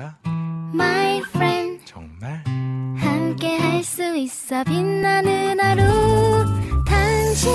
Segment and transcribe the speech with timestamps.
[0.00, 0.18] 내가
[0.72, 2.42] My friend 정말?
[2.96, 5.82] 함께 할 수 있어 빛나는 하루.
[6.86, 7.52] 당신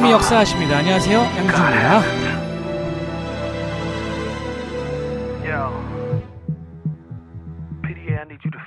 [0.00, 0.78] 우리 주님이 역사하십니다.
[0.78, 1.20] 안녕하세요.
[1.20, 2.00] 양주입니다.
[5.44, 5.70] Yo.
[7.82, 8.60] PDA, I need you to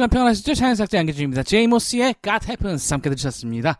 [0.00, 0.54] 한 주간 평안하셨죠?
[0.54, 1.42] 차연삭제 안개중입니다.
[1.42, 3.76] 제이모스의 God Happens 함께 들으셨습니다.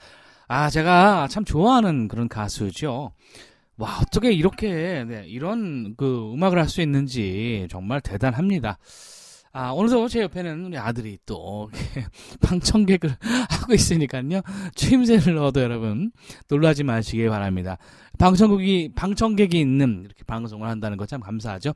[0.49, 3.13] 아, 제가 참 좋아하는 그런 가수죠.
[3.79, 8.79] 와, 어떻게 이렇게, 네, 이런 그 음악을 할 수 있는지 정말 대단합니다.
[9.53, 11.71] 아, 오늘도 제 옆에는 우리 아들이 또,
[12.43, 13.17] 방청객을
[13.49, 14.43] 하고 있으니까요.
[14.75, 16.13] 추임새를 넣어도 여러분,
[16.51, 17.79] 놀라지 마시기 바랍니다.
[18.19, 21.73] 방청객이, 방청객이 있는 이렇게 방송을 한다는 거 참 감사하죠.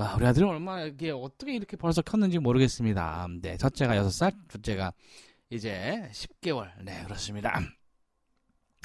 [0.00, 3.28] 아, 우리 아들은 얼마나, 이게 어떻게 이렇게 벌써 컸는지 모르겠습니다.
[3.42, 4.92] 네, 첫째가 6살, 둘째가
[5.50, 6.70] 이제 10개월.
[6.82, 7.60] 네, 그렇습니다.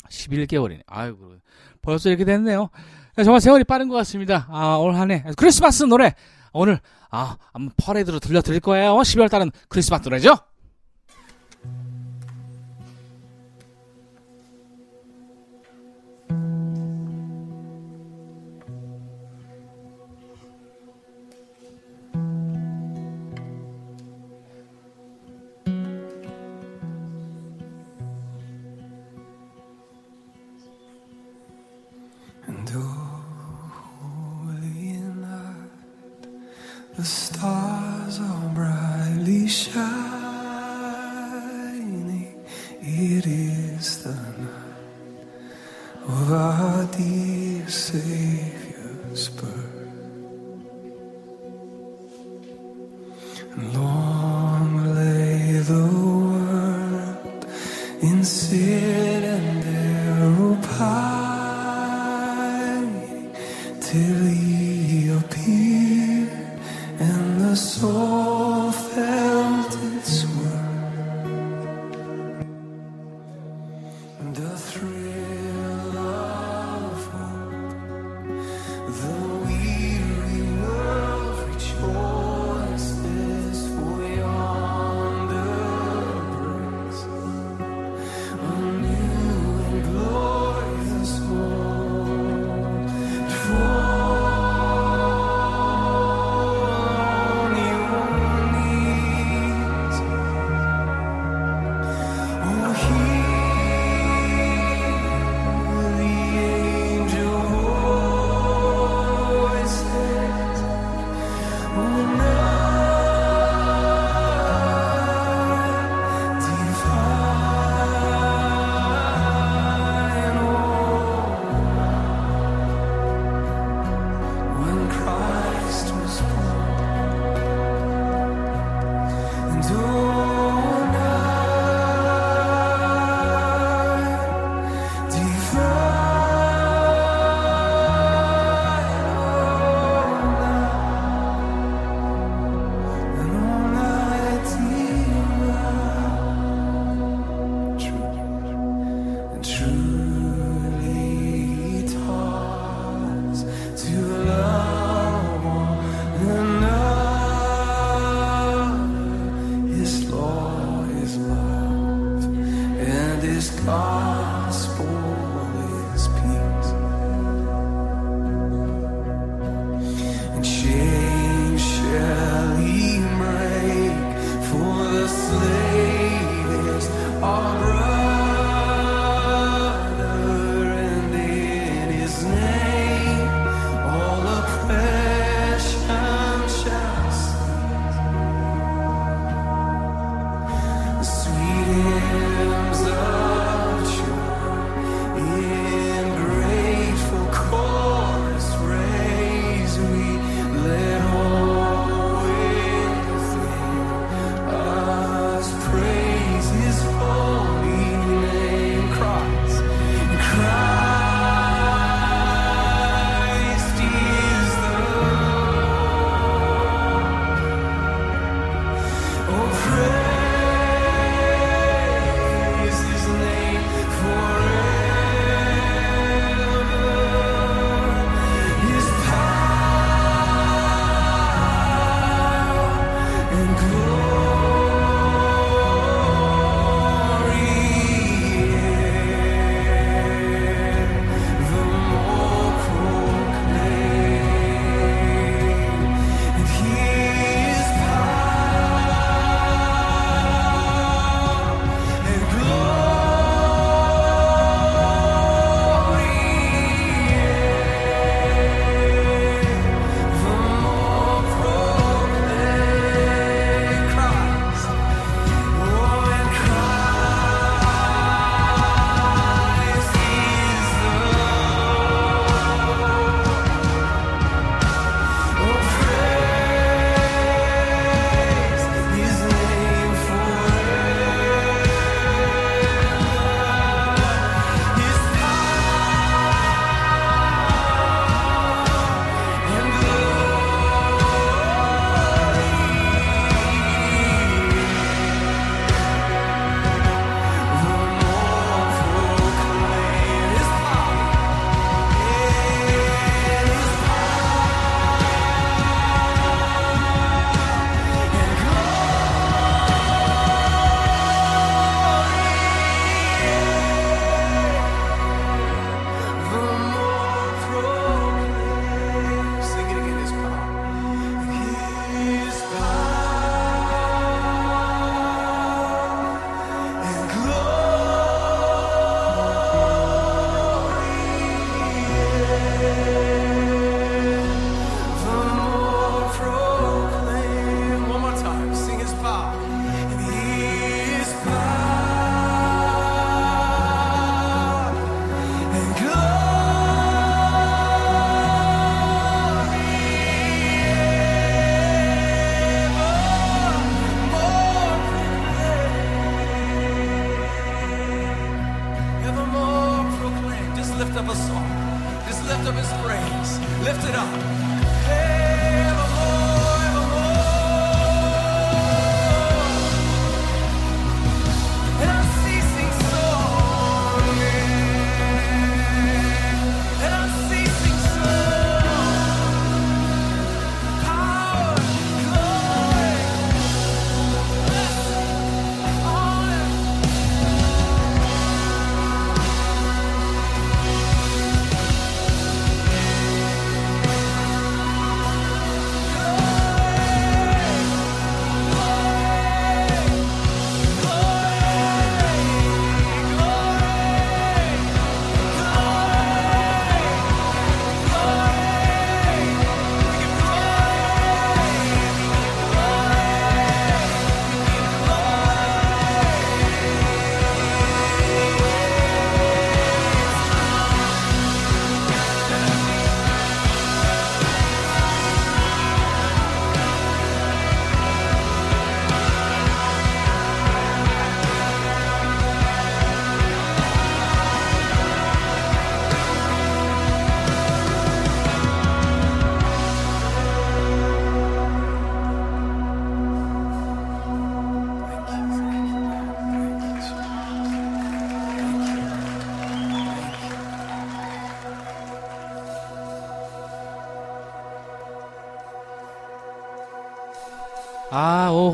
[0.10, 0.82] 11개월이네.
[0.88, 1.38] 아이고,
[1.82, 2.70] 벌써 이렇게 됐네요.
[3.16, 4.46] 네, 정말 세월이 빠른 것 같습니다.
[4.50, 5.24] 아, 올 한 해.
[5.38, 6.14] 크리스마스 노래.
[6.54, 6.80] 오늘,
[7.12, 8.94] 아, 한번 퍼레이드로 들려드릴 거예요.
[8.96, 10.36] 12월 달은 크리스마스 노래죠?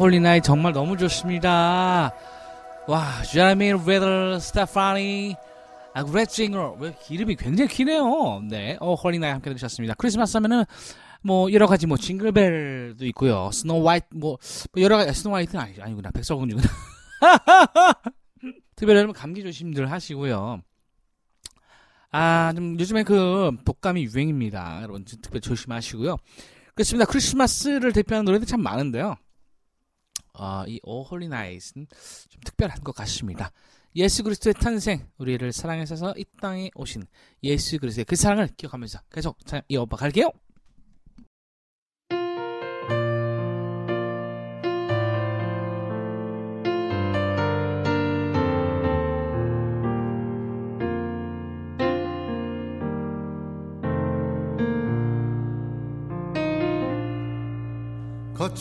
[0.02, 2.12] Holy Night 정말 너무 좋습니다.
[2.88, 5.36] 와, 자미 레더 Steffany
[5.94, 8.42] 아, Gretzinger 왜 이름이 굉장히 기네요.
[8.50, 9.94] 네, O Holy Night 함께 들으셨습니다.
[9.94, 10.64] 크리스마스 하면은
[11.22, 13.52] 뭐 여러 가지 뭐 징글벨도 있고요.
[13.54, 14.40] Snow White 뭐,
[14.74, 16.68] 뭐 여러 가지 Snow White는 아니, 아니구나 백설공주구나.
[18.76, 20.64] 특별히 여러분 감기 조심들 하시고요.
[22.10, 24.80] 아, 좀 요즘에 그 독감이 유행입니다.
[24.82, 26.18] 여러분 특별히 조심하시고요.
[26.74, 27.06] 그렇습니다.
[27.06, 29.16] 크리스마스를 대표하는 노래들 참 많은데요.
[30.34, 31.88] 아, 이 O Holy Night은
[32.30, 33.52] 좀 특별한 것 같습니다.
[33.96, 37.06] 예수 그리스도의 탄생, 우리를 사랑하셔서 이 땅에 오신
[37.44, 40.32] 예수 그리스도의 그 사랑을 기억하면서 계속 이어봐 갈게요.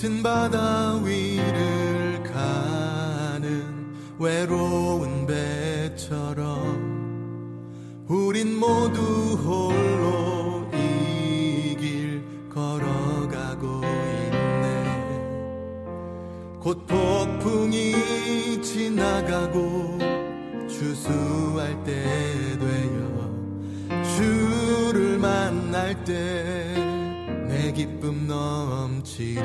[0.00, 6.49] 거친 바다 위를 가는 외로운 배처럼
[8.09, 9.02] 우린 모두
[9.45, 14.97] 홀로 이 길 걸어가고 있네.
[16.61, 19.99] 곧 폭풍이 지나가고
[20.66, 22.02] 추수할 때
[22.59, 23.30] 되어
[24.16, 26.90] 주를 만날 때
[27.50, 29.40] 내 기쁨 넘치리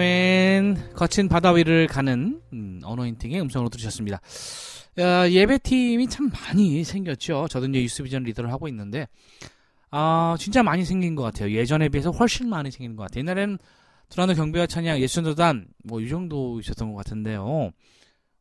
[0.00, 0.92] 아멘.
[0.92, 4.20] 거친 바다 위를 가는 음, 어노인팅의 음성으로 들으셨습니다.
[4.98, 7.46] 예배팀이 참 많이 생겼죠.
[7.48, 9.08] 저도 이제 유스비전 리더를 하고 있는데
[9.90, 11.50] 아 진짜 많이 생긴 것 같아요.
[11.50, 13.20] 예전에 비해서 훨씬 많이 생긴 것 같아요.
[13.20, 13.58] 옛날에는
[14.10, 17.70] 두란노 경비와 찬양 예순도단 뭐 이 정도 있었던 것 같은데요.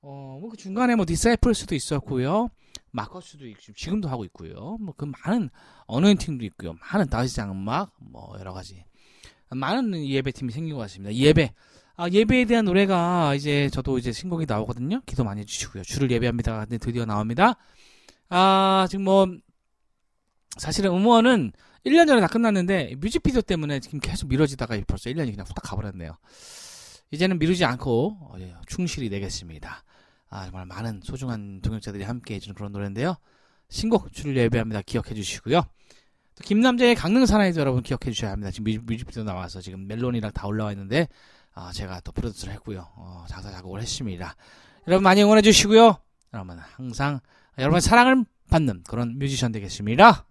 [0.02, 2.50] 어 뭐 그 중간에 뭐 디사이플스도 있었고요.
[2.92, 4.76] 마커스도 지금도 하고 있고요.
[4.82, 5.50] 뭐 그 많은
[5.88, 6.74] 어노인팅도 있고요.
[6.82, 8.84] 많은 다윗 장막 뭐 여러 가지
[9.56, 11.14] 많은 예배팀이 생기고 같습니다.
[11.14, 11.52] 예배.
[11.98, 15.02] 아, 예배에 대한 노래가 이제 저도 이제 신곡이 나오거든요.
[15.06, 15.84] 기도 많이 해주시고요.
[15.84, 16.60] 주를 예배합니다.
[16.66, 17.56] 근데 드디어 나옵니다.
[18.30, 19.28] 아, 지금 뭐,
[20.58, 21.54] 사실은 음원은
[21.86, 26.18] 1년 전에 다 끝났는데 뮤직비디오 때문에 지금 계속 미뤄지다가 벌써 1년이 그냥 후딱 가버렸네요.
[27.12, 29.84] 이제는 미루지 않고 어, 예, 충실히 내겠습니다.
[30.30, 33.16] 아, 정말 많은 소중한 동역자들이 함께 해주는 그런 노래인데요.
[33.70, 34.82] 신곡 주를 예배합니다.
[34.82, 35.64] 기억해 주시고요.
[36.36, 38.52] 또 김남재의 강릉 사나이도 여러분 기억해 주셔야 합니다.
[38.52, 41.08] 지금 뮤직, 뮤직 비디오 나와서 지금 멜론이랑 다 올라와 있는데
[41.54, 42.88] 아, 제가 또 produce를 했고요.
[42.96, 44.36] 어, 작사 작곡을 했습니다.
[44.88, 45.98] 여러분 많이 응원해 주시고요.
[46.34, 47.22] 여러분 항상
[47.58, 50.26] 여러분의 사랑을 받는 그런 뮤지션 되겠습니다.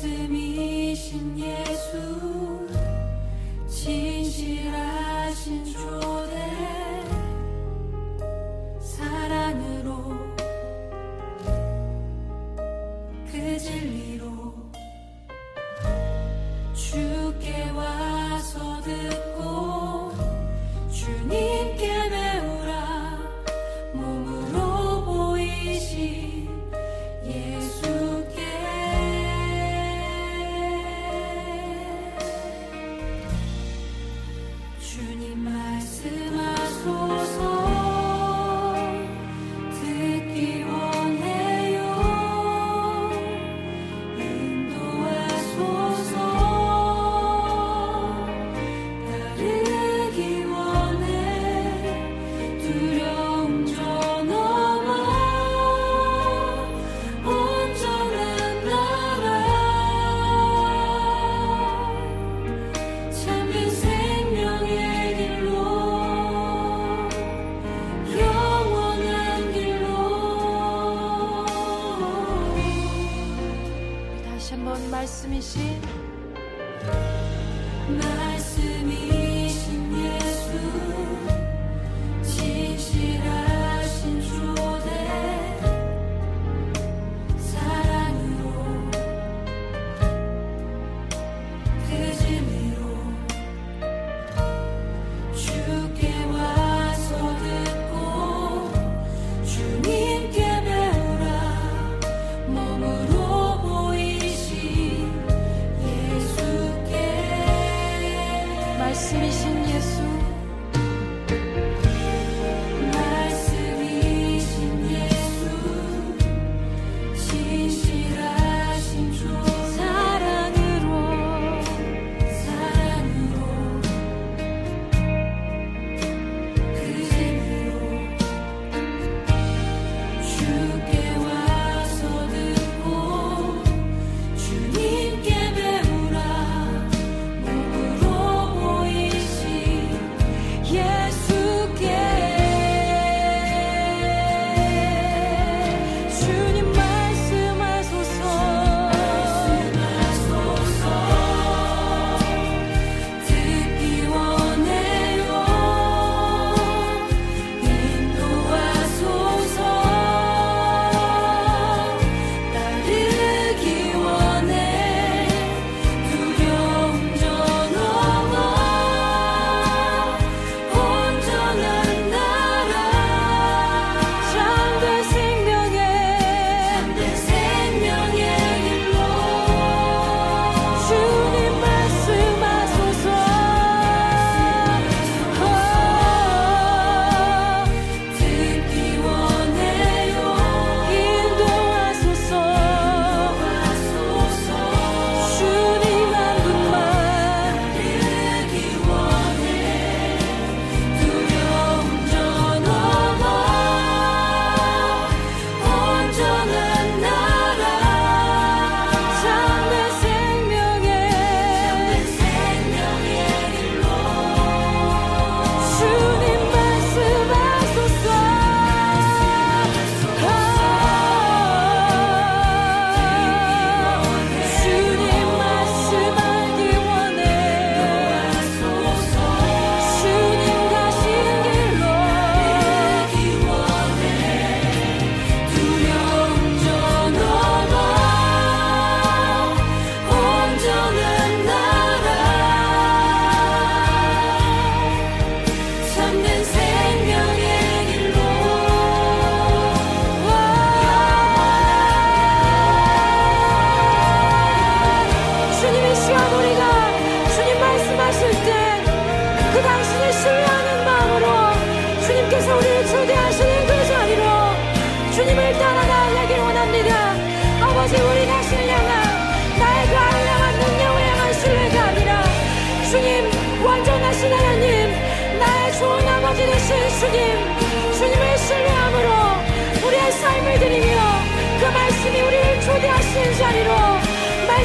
[0.00, 2.66] 말씀이신 예수
[3.68, 6.89] 진실하신 조대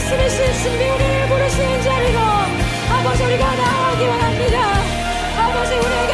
[0.06, 2.20] 말씀이신 주님이 우리를 부르시는 자리로
[2.92, 4.58] 아버지 우리가 나아가기 원합니다.
[5.36, 6.14] 아버지 우리에게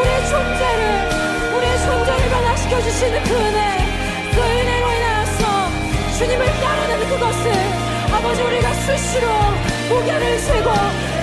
[0.00, 3.76] 우리의 존재를 우리의 존재를 변화시켜 주시는 그 은혜
[4.32, 7.52] 그 은혜로 인하여서 주님을 따르는 그것을
[8.14, 9.28] 아버지 우리가 수시로
[9.90, 10.70] 무게를 세고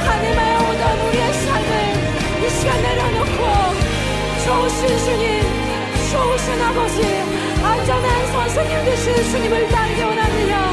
[0.05, 3.43] 가늠하여 오던 우리의 삶을 이 시간 내려놓고
[4.45, 5.41] 좋으신 주님
[6.11, 7.01] 좋으신 아버지
[7.63, 10.66] 안전한 선생님 되신 주님을 따르기 원합니다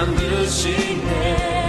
[0.00, 1.59] 만드시네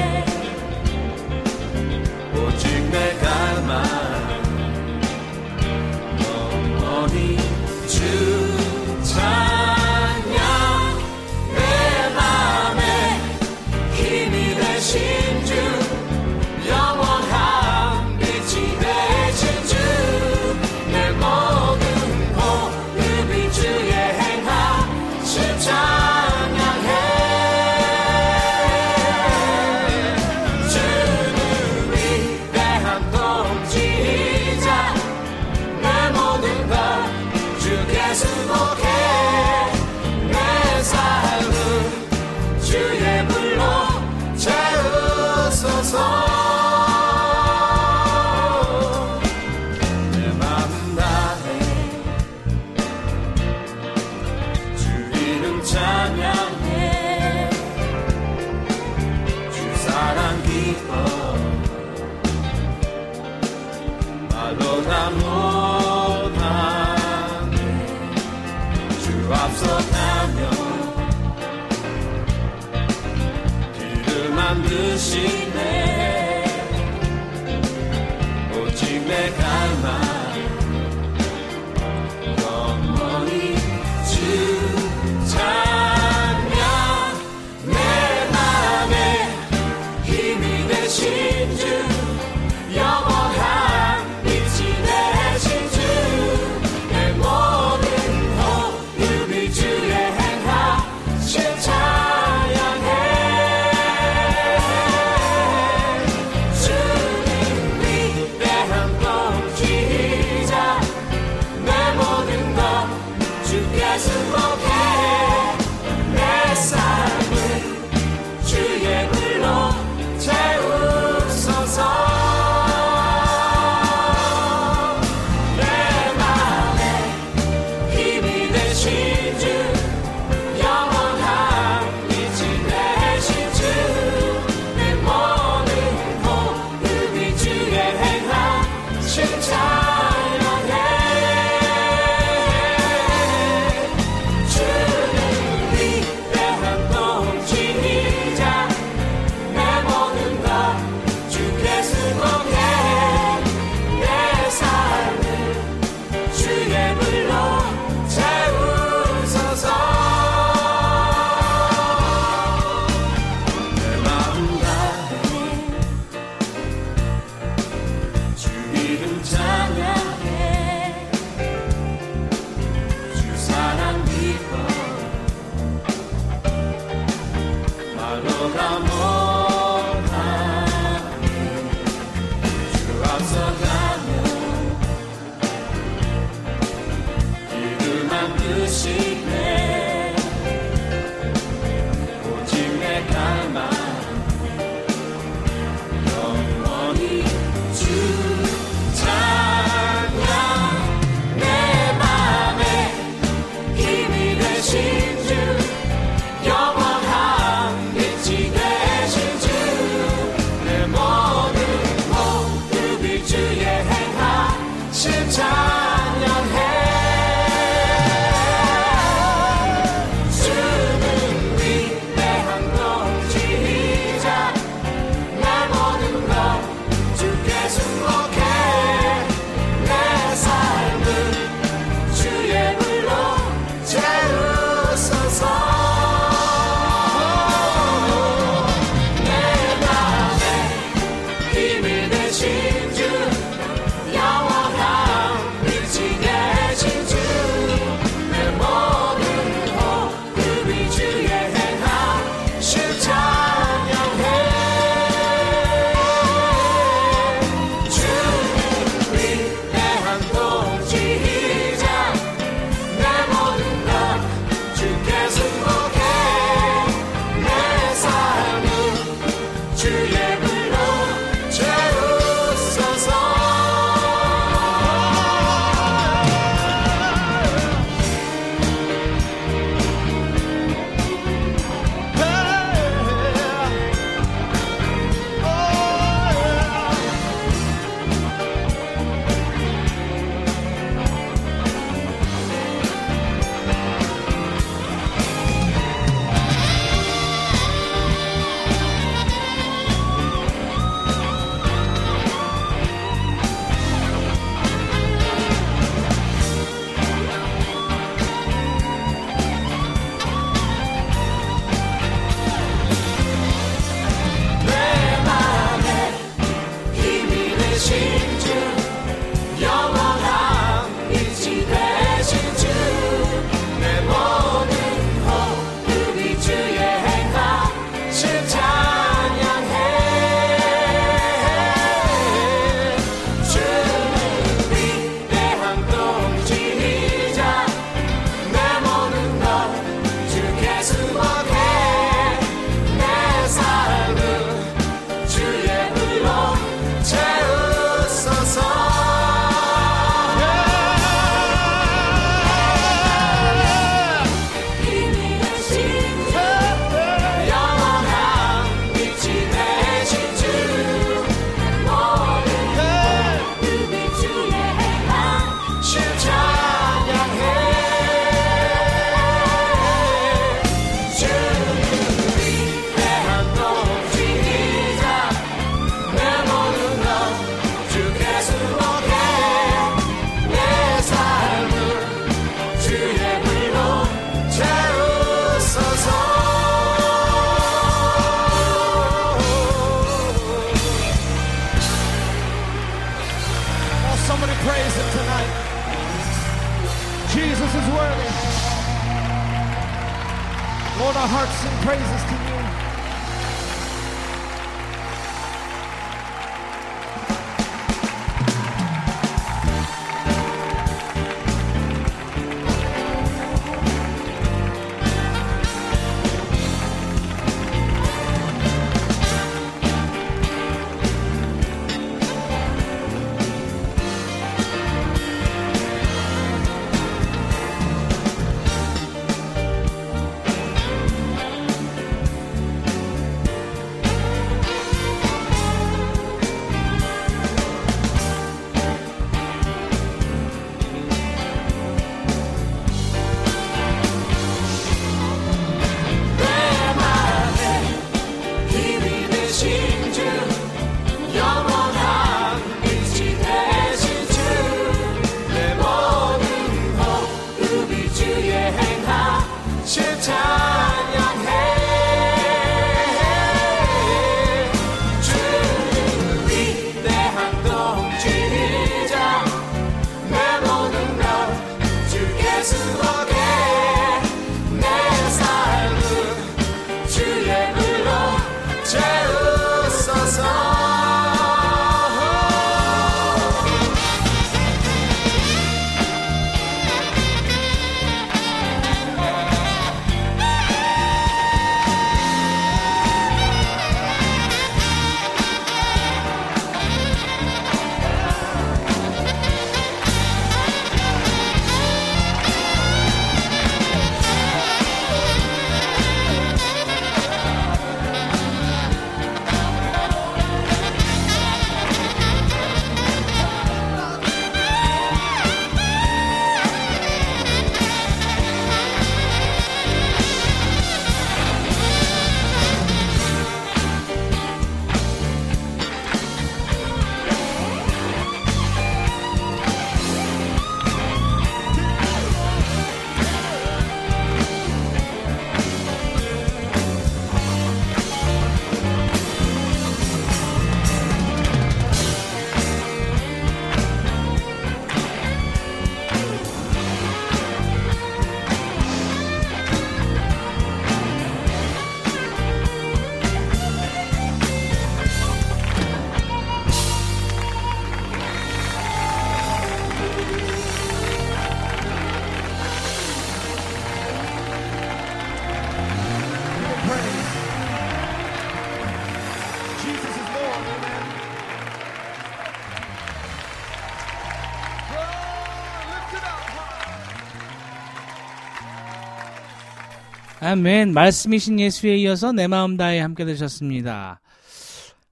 [580.52, 580.94] 아멘.
[580.94, 584.20] 말씀이신 예수에 이어서 내 마음 다해 함께 되셨습니다.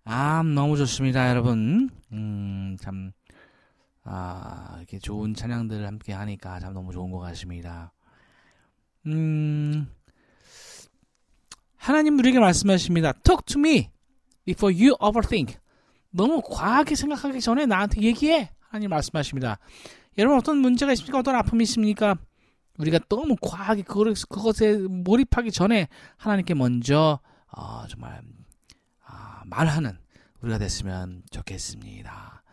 [0.03, 1.89] 아, 너무 좋습니다, 여러분.
[2.11, 3.13] 음, 참,
[4.03, 7.93] 아, 이렇게 좋은 찬양들을 함께 하니까 참 너무 좋은 것 같습니다.
[9.05, 9.87] 음,
[11.77, 13.13] 하나님 우리에게 말씀하십니다.
[13.23, 13.91] Talk to me
[14.43, 15.55] before you overthink.
[16.11, 18.51] 너무 과하게 생각하기 전에 나한테 얘기해.
[18.59, 19.57] 하나님 말씀하십니다.
[20.17, 21.19] 여러분 어떤 문제가 있습니까?
[21.19, 22.17] 어떤 아픔이 있습니까?
[22.79, 27.19] 우리가 너무 과하게 그것에 몰입하기 전에 하나님께 먼저
[27.51, 28.21] 어, 정말
[29.05, 29.97] 아, 말하는
[30.41, 32.43] 우리가 됐으면 좋겠습니다.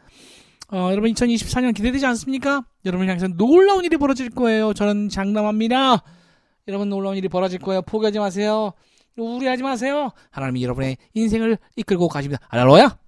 [0.73, 2.65] 어, 여러분 2024년 기대되지 않습니까?
[2.85, 4.75] 여러분 향해서 놀라운 일이 벌어질 거예요.
[4.75, 6.03] 저는 장담합니다.
[6.67, 7.83] 여러분 놀라운 일이 벌어질 거예요.
[7.83, 8.73] 포기하지 마세요.
[9.17, 10.11] 우울해하지 마세요.
[10.31, 12.45] 하나님이 여러분의 인생을 이끌고 가십니다.
[12.49, 12.99] 할렐루야.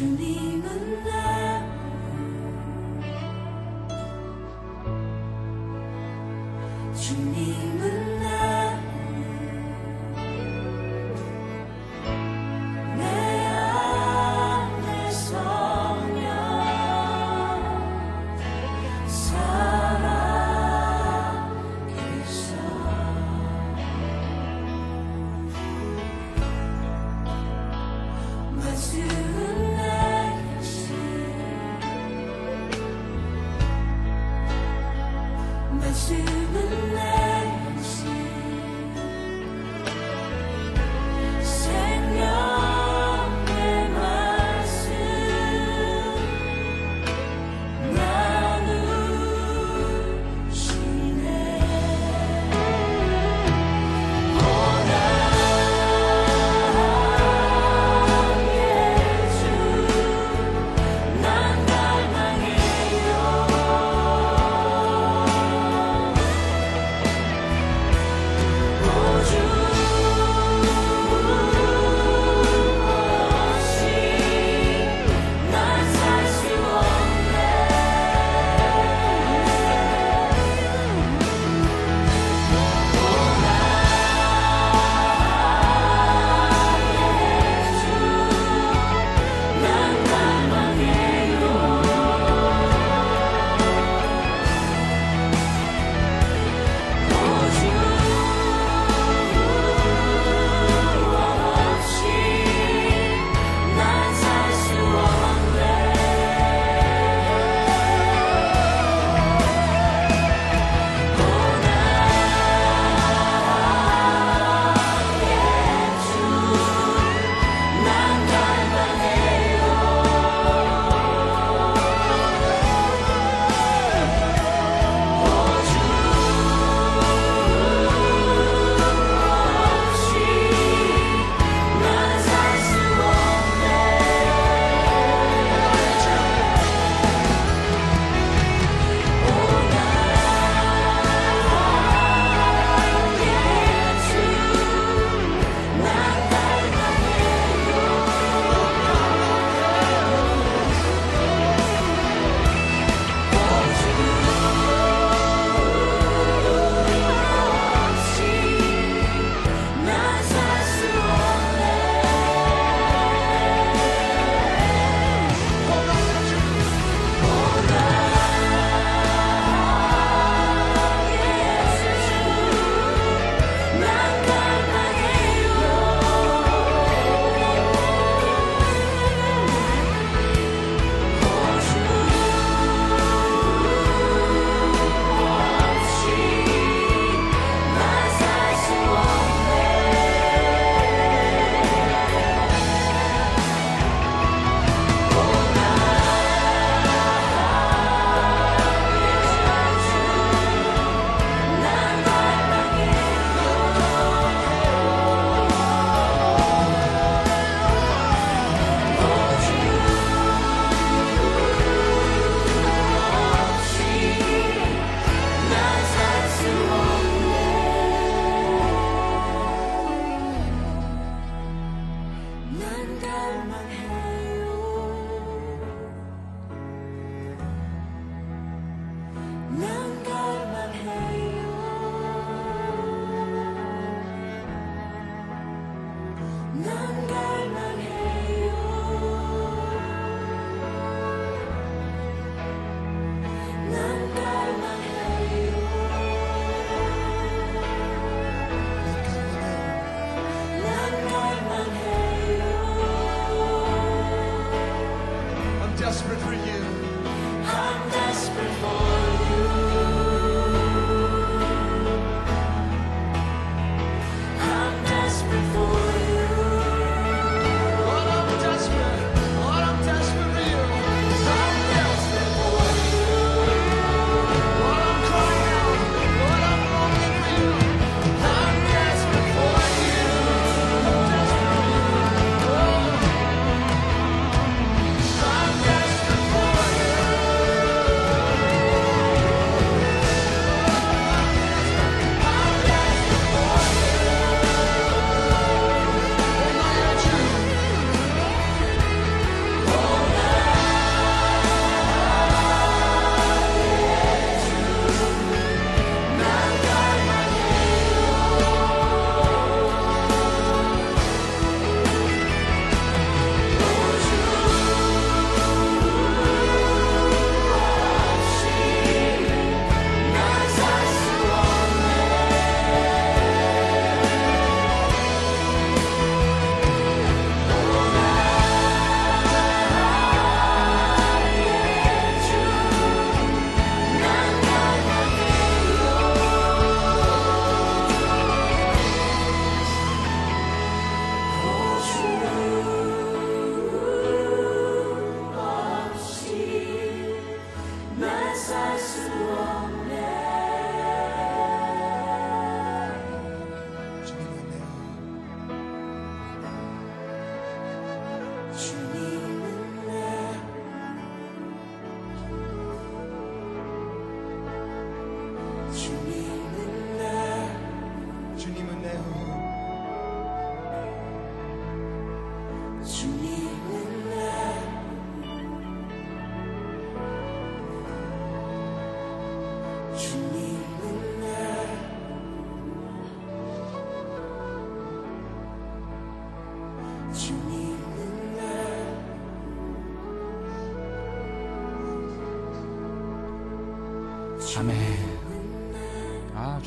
[0.00, 0.29] 주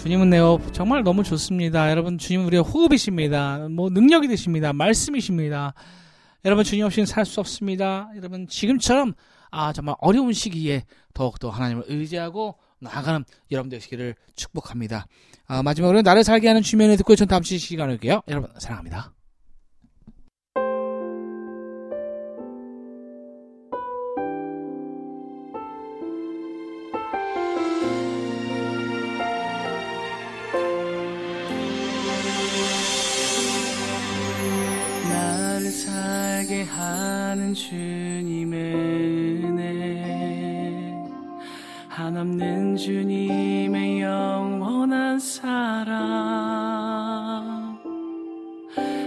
[0.04, 1.90] 주님은 내 호흡 정말 너무 좋습니다.
[1.90, 3.70] 여러분, 주님은 우리의 호흡이십니다.
[3.70, 4.74] 뭐, 능력이 되십니다.
[4.74, 5.74] 말씀이십니다.
[6.44, 8.10] 여러분, 주님 없이는 살 수 없습니다.
[8.18, 9.14] 여러분, 지금처럼,
[9.50, 10.84] 아, 정말 어려운 시기에
[11.14, 15.08] 더욱더 하나님을 의지하고 나아가는 여러분 되시기를 축복합니다.
[15.48, 18.24] 아, 마지막으로 나를 살게 하는 주면에 듣고 전 다음 주 시간을 올게요.
[18.28, 19.14] 여러분, 사랑합니다.
[37.54, 38.74] 주님의
[39.44, 40.94] 은혜
[41.88, 45.94] 한없는 주님의 영원한 사랑.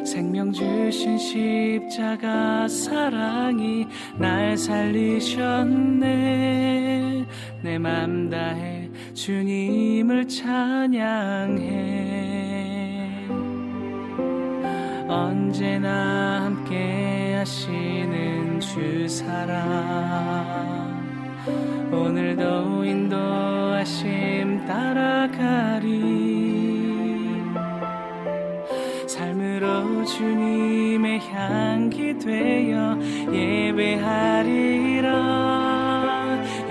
[0.04, 3.86] 생명 주신 십자가 사랑이
[4.18, 6.06] 날 살리셨네.
[7.62, 11.66] 내 맘 다해 주님을 찬양해.
[15.08, 17.15] 언제나 함께
[17.46, 19.54] 하시는 주 사랑.
[21.92, 25.86] 오늘도 인도하심 따라가리.
[29.06, 32.98] 삶으로 주님의 향기 되어
[33.32, 35.06] 예배하리라.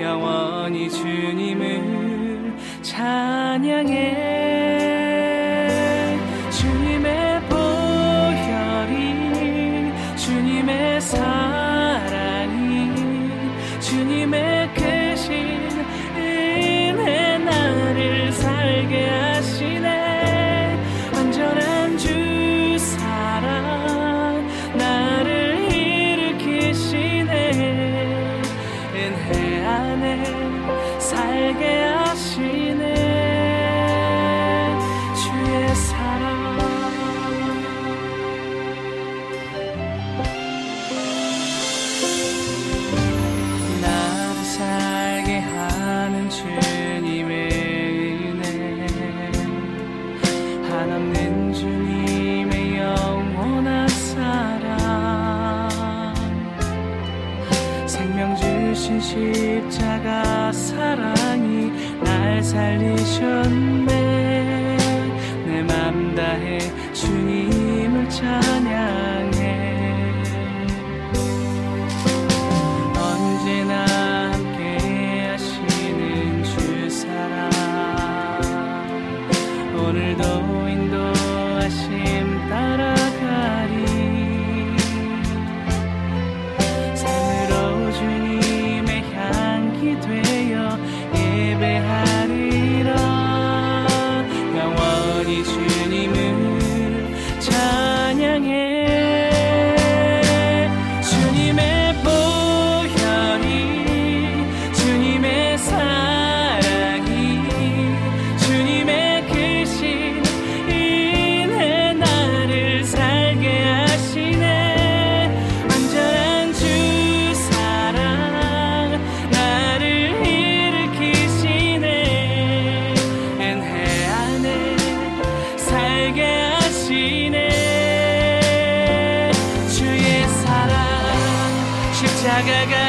[0.02, 4.65] 영원히 주님을 찬양해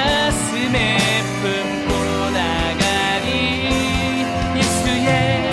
[0.07, 0.96] 가슴에
[1.42, 3.28] 품고 나가리
[4.57, 5.50] 예수의